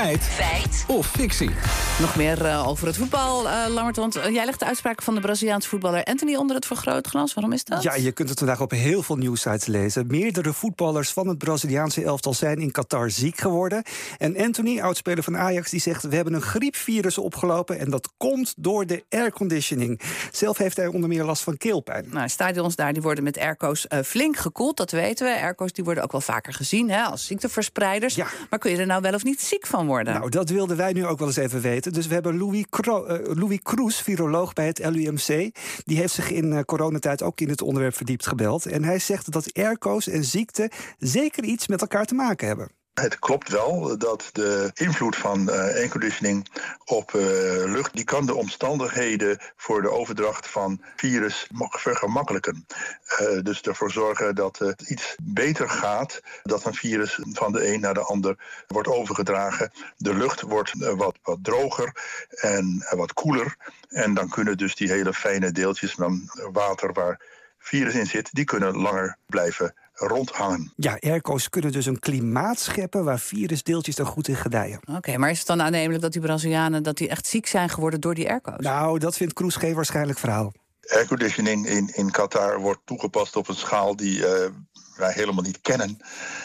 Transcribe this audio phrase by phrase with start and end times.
[0.00, 0.22] Feit.
[0.22, 0.84] Feit.
[0.88, 1.50] Of fictie.
[2.00, 3.96] Nog meer uh, over het voetbal, uh, Lammert.
[3.96, 7.34] Want uh, jij legt de uitspraak van de Braziliaanse voetballer Anthony onder het vergrootglas.
[7.34, 7.82] Waarom is dat?
[7.82, 10.06] Ja, je kunt het vandaag op heel veel nieuwsites lezen.
[10.06, 13.82] Meerdere voetballers van het Braziliaanse elftal zijn in Qatar ziek geworden.
[14.18, 16.02] En Anthony, oudspeler van Ajax, die zegt...
[16.02, 20.00] we hebben een griepvirus opgelopen en dat komt door de airconditioning.
[20.32, 22.06] Zelf heeft hij onder meer last van keelpijn.
[22.10, 25.40] Nou, stadions daar die worden met airco's flink gekoeld, dat weten we.
[25.40, 28.14] Airco's die worden ook wel vaker gezien hè, als ziekteverspreiders.
[28.14, 28.26] Ja.
[28.50, 29.88] Maar kun je er nou wel of niet ziek van worden?
[29.90, 31.92] Nou, dat wilden wij nu ook wel eens even weten.
[31.92, 35.54] Dus we hebben Louis, Cro uh, Louis Kroes, viroloog bij het LUMC.
[35.84, 38.66] Die heeft zich in uh, coronatijd ook in het onderwerp verdiept gebeld.
[38.66, 42.68] En hij zegt dat airco's en ziekte zeker iets met elkaar te maken hebben.
[42.94, 46.46] Het klopt wel dat de invloed van uh, airconditioning
[46.84, 47.22] op uh,
[47.64, 47.94] lucht...
[47.94, 52.66] die kan de omstandigheden voor de overdracht van virus vergemakkelijken.
[53.20, 56.20] Uh, dus ervoor zorgen dat het iets beter gaat...
[56.42, 59.70] dat een virus van de een naar de ander wordt overgedragen.
[59.96, 61.92] De lucht wordt wat, wat droger
[62.30, 63.56] en wat koeler.
[63.88, 66.92] En dan kunnen dus die hele fijne deeltjes van water...
[66.92, 67.20] waar
[67.58, 70.72] virus in zit, die kunnen langer blijven rondhangen.
[70.76, 74.78] Ja, airco's kunnen dus een klimaat scheppen waar virusdeeltjes dan goed in gedijen.
[74.80, 77.68] Oké, okay, maar is het dan aannemelijk dat die Brazilianen dat die echt ziek zijn
[77.68, 78.64] geworden door die airco's?
[78.64, 80.52] Nou, dat vindt Kroes geen waarschijnlijk verhaal.
[80.86, 84.46] Airconditioning in, in Qatar wordt toegepast op een schaal die uh,
[84.96, 85.96] wij helemaal niet kennen.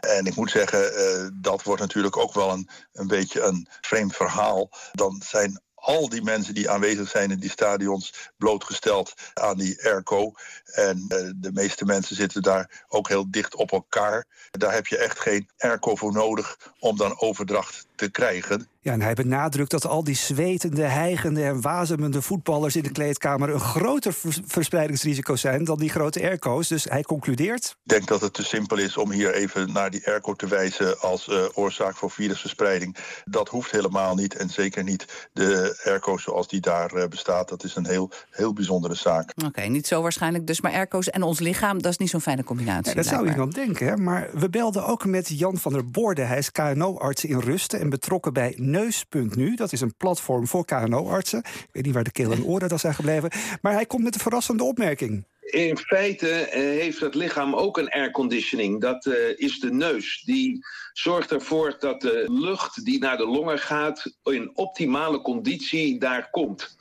[0.00, 4.16] En ik moet zeggen, uh, dat wordt natuurlijk ook wel een, een beetje een vreemd
[4.16, 4.70] verhaal.
[4.92, 10.32] Dan zijn al die mensen die aanwezig zijn in die stadions blootgesteld aan die airco.
[10.64, 14.26] En uh, de meeste mensen zitten daar ook heel dicht op elkaar.
[14.50, 18.68] Daar heb je echt geen airco voor nodig om dan overdracht te krijgen.
[18.82, 23.50] Ja, en hij benadrukt dat al die zwetende, hijgende en wazemende voetballers in de kleedkamer
[23.50, 26.68] een groter verspreidingsrisico zijn dan die grote airco's.
[26.68, 27.64] Dus hij concludeert.
[27.64, 31.00] Ik denk dat het te simpel is om hier even naar die airco te wijzen
[31.00, 32.96] als uh, oorzaak voor virusverspreiding.
[33.24, 37.48] Dat hoeft helemaal niet en zeker niet de airco's zoals die daar uh, bestaat.
[37.48, 39.32] Dat is een heel, heel bijzondere zaak.
[39.36, 42.20] Oké, okay, niet zo waarschijnlijk dus, maar airco's en ons lichaam, dat is niet zo'n
[42.20, 42.90] fijne combinatie.
[42.90, 43.96] Ja, dat zou je dan denken, hè?
[43.96, 46.22] maar we belden ook met Jan van der Boorde.
[46.22, 49.54] Hij is KNO-arts in Rusten en betrokken bij Neus.nu.
[49.54, 51.38] Dat is een platform voor KNO-artsen.
[51.38, 53.30] Ik weet niet waar de keel en dan zijn gebleven.
[53.62, 55.24] Maar hij komt met een verrassende opmerking.
[55.40, 58.80] In feite uh, heeft het lichaam ook een airconditioning.
[58.80, 60.22] Dat uh, is de neus.
[60.24, 64.12] Die zorgt ervoor dat de lucht die naar de longen gaat...
[64.22, 66.76] in optimale conditie daar komt.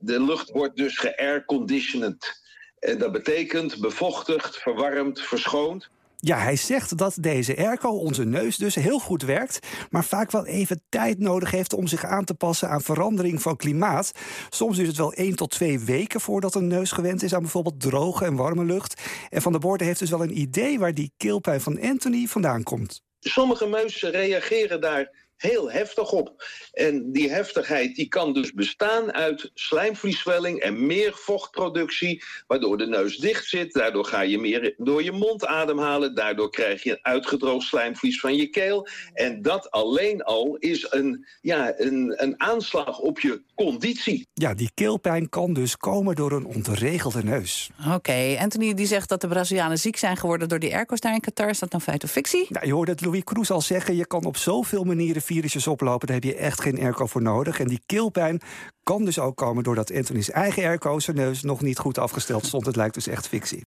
[0.00, 2.46] De lucht wordt dus geairconditioned.
[2.78, 5.88] En dat betekent bevochtigd, verwarmd, verschoond.
[6.20, 9.58] Ja, hij zegt dat deze airco, onze neus dus, heel goed werkt...
[9.90, 13.56] maar vaak wel even tijd nodig heeft om zich aan te passen aan verandering van
[13.56, 14.12] klimaat.
[14.50, 17.34] Soms duurt het wel één tot twee weken voordat een neus gewend is...
[17.34, 19.02] aan bijvoorbeeld droge en warme lucht.
[19.28, 22.62] En Van der Boorde heeft dus wel een idee waar die keelpijn van Anthony vandaan
[22.62, 23.02] komt.
[23.20, 26.44] Sommige muizen reageren daar heel heftig op.
[26.72, 33.16] En die heftigheid die kan dus bestaan uit slijmvlieswelling en meer vochtproductie, waardoor de neus
[33.16, 33.72] dicht zit.
[33.72, 36.14] Daardoor ga je meer door je mond ademhalen.
[36.14, 38.88] Daardoor krijg je een uitgedroogd slijmvlies van je keel.
[39.14, 44.26] En dat alleen al is een, ja, een, een aanslag op je conditie.
[44.34, 47.70] Ja, die keelpijn kan dus komen door een ontregelde neus.
[47.86, 48.36] Oké, okay.
[48.36, 51.48] Anthony die zegt dat de Brazilianen ziek zijn geworden door die airco's daar in Qatar.
[51.48, 52.46] Is dat dan feit of fictie?
[52.48, 53.96] Nou, je hoorde het Louis Kroes al zeggen.
[53.96, 57.60] Je kan op zoveel manieren virusjes oplopen, daar heb je echt geen airco voor nodig.
[57.60, 58.40] En die keelpijn
[58.82, 62.66] kan dus ook komen doordat Anthony's eigen airco zijn neus nog niet goed afgesteld stond.
[62.66, 63.68] Het lijkt dus echt fictie.